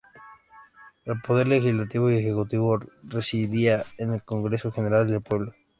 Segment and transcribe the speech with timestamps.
[1.05, 5.53] El poder legislativo y ejecutivo residía en el Congreso General del Pueblo.